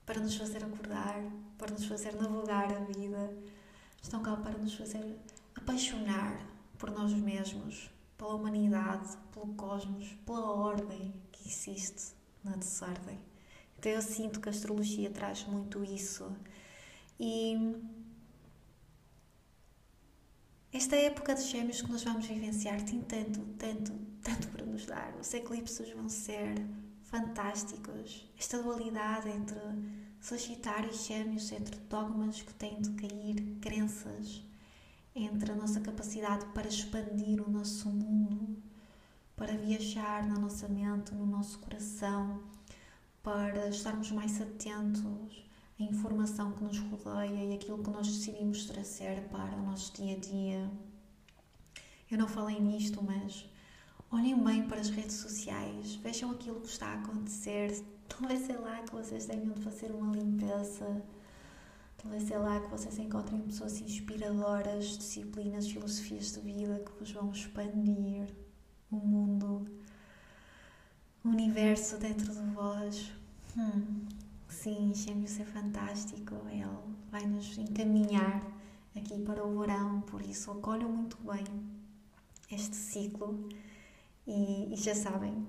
para 0.05 0.21
nos 0.21 0.37
fazer 0.37 0.63
acordar, 0.63 1.25
para 1.57 1.73
nos 1.73 1.87
fazer 1.87 2.15
navegar 2.17 2.71
a 2.71 2.81
vida. 2.81 3.35
Estão 4.03 4.23
cá 4.23 4.37
para 4.37 4.59
nos 4.59 4.75
fazer 4.75 5.19
apaixonar 5.55 6.55
por 6.79 6.91
nós 6.91 7.13
mesmos, 7.13 7.91
pela 8.17 8.35
humanidade, 8.35 9.17
pelo 9.33 9.55
cosmos, 9.55 10.09
pela 10.25 10.53
ordem 10.53 11.15
que 11.33 11.49
existe 11.49 12.15
na 12.43 12.57
desordem. 12.57 13.19
Então 13.79 13.93
eu 13.93 14.03
sinto 14.03 14.41
que 14.41 14.49
a 14.49 14.53
astrologia 14.53 15.11
traz 15.11 15.45
muito 15.45 15.85
isso. 15.85 16.31
E 17.19 17.77
esta 20.73 20.97
época 20.97 21.35
de 21.35 21.43
gêmeos 21.43 21.81
que 21.81 21.91
nós 21.91 22.03
vamos 22.03 22.27
vivenciar 22.27 22.83
tem 22.83 23.01
tanto, 23.01 23.41
tanto, 23.59 23.93
tanto 24.23 24.49
para 24.49 24.65
nos 24.65 24.85
dar. 24.87 25.15
Os 25.17 25.33
eclipses 25.33 25.91
vão 25.93 26.09
ser 26.09 26.55
fantásticos. 27.05 28.29
Esta 28.39 28.63
dualidade 28.63 29.29
entre 29.29 29.59
Sagitário 30.21 30.91
e 30.91 30.95
Gêmeos, 30.95 31.51
entre 31.53 31.79
dogmas 31.89 32.43
que 32.43 32.53
têm 32.55 32.81
de 32.81 32.91
cair, 32.91 33.59
crenças, 33.61 34.43
entre 35.17 35.51
a 35.51 35.55
nossa 35.55 35.81
capacidade 35.81 36.45
para 36.47 36.69
expandir 36.69 37.41
o 37.43 37.51
nosso 37.51 37.89
mundo, 37.89 38.63
para 39.35 39.57
viajar 39.57 40.27
na 40.27 40.39
nossa 40.39 40.69
mente, 40.69 41.15
no 41.15 41.25
nosso 41.25 41.59
coração, 41.59 42.43
para 43.23 43.69
estarmos 43.69 44.11
mais 44.13 44.41
atentos 44.41 45.45
a 45.81 45.83
informação 45.83 46.53
que 46.53 46.65
nos 46.65 46.79
rodeia 46.79 47.45
e 47.45 47.55
aquilo 47.55 47.83
que 47.83 47.91
nós 47.91 48.07
decidimos 48.07 48.67
trazer 48.67 49.23
para 49.29 49.57
o 49.57 49.63
nosso 49.63 49.93
dia 49.95 50.17
a 50.17 50.19
dia. 50.19 50.71
Eu 52.11 52.19
não 52.19 52.29
falei 52.29 52.61
nisto, 52.61 53.03
mas 53.03 53.49
olhem 54.11 54.43
bem 54.43 54.69
para 54.69 54.81
as 54.81 54.91
redes 54.91 55.17
sociais, 55.17 55.97
vejam 55.97 56.31
aquilo 56.31 56.61
que 56.61 56.69
está 56.69 56.89
a 56.89 56.95
acontecer. 56.95 57.83
Talvez 58.09 58.41
sei 58.47 58.57
lá 58.57 58.83
que 58.83 58.93
vocês 58.93 59.27
tenham 59.27 59.53
de 59.53 59.63
fazer 59.63 59.91
uma 59.91 60.15
limpeza, 60.15 61.03
sei 62.21 62.39
lá 62.39 62.61
que 62.61 62.71
vocês 62.71 62.99
encontrem 62.99 63.41
pessoas 63.41 63.81
inspiradoras, 63.81 64.99
disciplinas, 64.99 65.69
filosofias 65.69 66.33
de 66.33 66.41
vida 66.41 66.83
que 66.85 66.93
vos 66.99 67.11
vão 67.13 67.31
expandir 67.31 68.29
o 68.91 68.97
mundo, 68.97 69.67
o 71.25 71.29
universo 71.29 71.99
dentro 71.99 72.33
de 72.33 72.55
vós. 72.55 73.13
Hum. 73.57 74.07
Sim, 74.49 74.93
Gêmeos 74.95 75.39
é 75.39 75.45
fantástico, 75.45 76.35
ele 76.51 76.65
vai 77.11 77.27
nos 77.27 77.59
encaminhar 77.59 78.43
aqui 78.97 79.19
para 79.21 79.45
o 79.45 79.61
verão, 79.61 80.01
por 80.03 80.23
isso 80.23 80.51
acolham 80.51 80.89
muito 80.89 81.17
bem 81.19 81.45
este 82.51 82.77
ciclo 82.77 83.49
e, 84.27 84.73
e 84.73 84.77
já 84.77 84.95
sabem, 84.95 85.47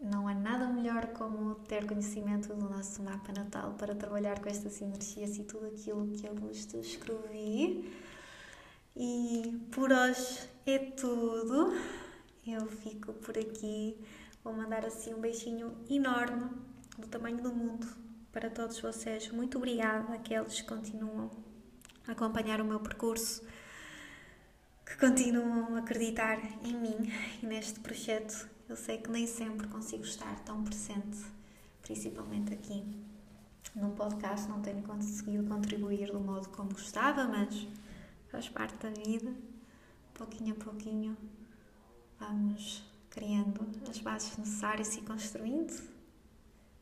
não 0.00 0.28
há 0.28 0.34
nada 0.34 0.66
melhor 0.66 1.06
como 1.08 1.54
ter 1.66 1.86
conhecimento 1.86 2.54
do 2.54 2.68
nosso 2.68 3.02
mapa 3.02 3.32
natal 3.32 3.74
para 3.74 3.94
trabalhar 3.94 4.40
com 4.40 4.48
estas 4.48 4.80
energias 4.80 5.36
e 5.38 5.44
tudo 5.44 5.66
aquilo 5.66 6.06
que 6.08 6.26
eu 6.26 6.34
vos 6.34 6.66
descrevi. 6.66 7.92
E 8.94 9.60
por 9.72 9.90
hoje 9.90 10.48
é 10.66 10.78
tudo. 10.78 11.72
Eu 12.46 12.66
fico 12.66 13.12
por 13.14 13.36
aqui. 13.36 13.96
Vou 14.44 14.52
mandar 14.52 14.84
assim 14.84 15.12
um 15.14 15.20
beijinho 15.20 15.76
enorme 15.90 16.50
do 16.98 17.08
tamanho 17.08 17.42
do 17.42 17.52
mundo 17.52 17.86
para 18.32 18.48
todos 18.50 18.78
vocês. 18.80 19.30
Muito 19.30 19.58
obrigada 19.58 20.14
àqueles 20.14 20.60
que 20.60 20.68
continuam 20.68 21.30
a 22.06 22.12
acompanhar 22.12 22.60
o 22.60 22.64
meu 22.64 22.78
percurso, 22.80 23.42
que 24.84 24.96
continuam 24.96 25.74
a 25.74 25.78
acreditar 25.80 26.38
em 26.62 26.74
mim 26.74 27.12
e 27.42 27.46
neste 27.46 27.80
projeto 27.80 28.48
eu 28.68 28.76
sei 28.76 28.98
que 28.98 29.10
nem 29.10 29.26
sempre 29.26 29.66
consigo 29.68 30.02
estar 30.02 30.38
tão 30.40 30.62
presente, 30.64 31.18
principalmente 31.82 32.52
aqui 32.52 32.84
no 33.74 33.90
podcast. 33.90 34.48
Não 34.48 34.60
tenho 34.60 34.82
conseguido 34.82 35.44
contribuir 35.48 36.10
do 36.10 36.18
modo 36.18 36.48
como 36.48 36.70
gostava, 36.70 37.24
mas 37.24 37.66
faz 38.28 38.48
parte 38.48 38.76
da 38.78 38.90
vida. 38.90 39.32
Pouquinho 40.14 40.54
a 40.54 40.64
pouquinho 40.64 41.16
vamos 42.18 42.82
criando 43.10 43.66
as 43.88 43.98
bases 43.98 44.36
necessárias 44.36 44.96
e 44.96 45.02
construindo 45.02 45.82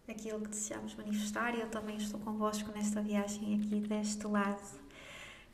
aquilo 0.08 0.40
que 0.40 0.48
desejamos 0.48 0.94
manifestar. 0.94 1.54
Eu 1.54 1.68
também 1.68 1.96
estou 1.96 2.18
convosco 2.20 2.70
nesta 2.72 3.02
viagem 3.02 3.60
aqui 3.60 3.80
deste 3.80 4.26
lado. 4.26 4.84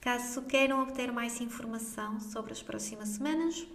Caso 0.01 0.43
queiram 0.43 0.83
obter 0.83 1.12
mais 1.12 1.40
informação 1.40 2.21
sobre 2.21 2.53
as 2.53 2.62
próximas 2.62 3.11
semanas, 3.11 3.66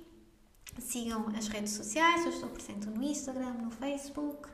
Sigam 0.80 1.28
as 1.38 1.48
redes 1.48 1.72
sociais, 1.72 2.26
eu 2.26 2.32
estou 2.32 2.50
presente 2.50 2.88
no 2.88 3.02
Instagram, 3.02 3.54
no 3.54 3.72
Facebook 3.72 4.50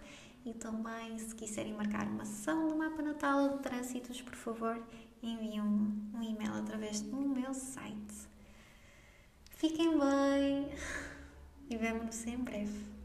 e 0.46 0.54
também 0.54 1.18
se 1.18 1.36
quiserem 1.36 1.74
marcar 1.74 2.08
uma 2.08 2.26
sessão 2.26 2.68
do 2.68 2.76
mapa 2.76 3.02
natal 3.02 3.50
de 3.50 3.60
trânsitos, 3.60 4.22
por 4.22 4.36
favor, 4.36 4.82
enviem-me 5.22 5.62
um 5.62 6.22
e-mail 6.22 6.54
através 6.54 7.02
do 7.02 7.18
meu 7.18 7.54
site. 7.54 8.30
Fiquem 9.52 9.98
bem 9.98 10.72
e 11.70 11.78
vemo-nos 11.78 12.26
em 12.26 12.38
breve. 12.38 13.01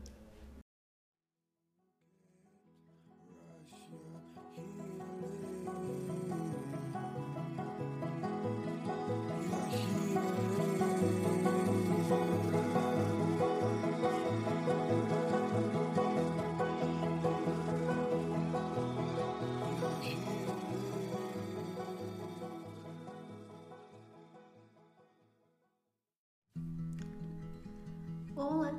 Olá, 28.37 28.71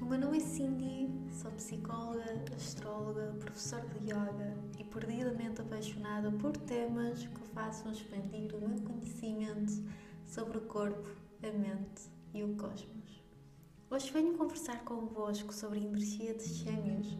o 0.00 0.04
meu 0.06 0.18
nome 0.18 0.38
é 0.38 0.40
Cindy, 0.40 1.08
sou 1.30 1.52
psicóloga, 1.52 2.44
astróloga, 2.56 3.32
professora 3.38 3.86
de 3.90 4.06
yoga 4.06 4.58
e 4.76 4.82
perdidamente 4.82 5.60
apaixonada 5.60 6.32
por 6.32 6.50
temas 6.56 7.24
que 7.24 7.40
façam 7.54 7.92
expandir 7.92 8.52
o 8.56 8.68
meu 8.68 8.80
conhecimento 8.82 9.84
sobre 10.26 10.58
o 10.58 10.62
corpo, 10.62 11.08
a 11.44 11.56
mente 11.56 12.10
e 12.34 12.42
o 12.42 12.56
cosmos. 12.56 13.22
Hoje 13.88 14.10
venho 14.10 14.36
conversar 14.36 14.82
convosco 14.84 15.54
sobre 15.54 15.78
a 15.78 15.82
energia 15.82 16.34
de 16.34 16.52
Gêmeos, 16.54 17.16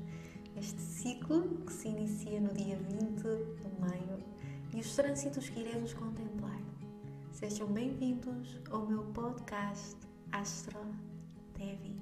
este 0.56 0.80
ciclo 0.80 1.64
que 1.64 1.72
se 1.72 1.86
inicia 1.86 2.40
no 2.40 2.52
dia 2.54 2.76
20 2.76 3.22
de 3.22 3.80
maio 3.80 4.18
e 4.74 4.80
os 4.80 4.96
trânsitos 4.96 5.48
que 5.48 5.60
iremos 5.60 5.94
contemplar. 5.94 6.60
Sejam 7.30 7.68
bem-vindos 7.68 8.60
ao 8.68 8.84
meu 8.84 9.04
podcast 9.12 9.96
Astro 10.32 11.07
Devi. 11.58 11.97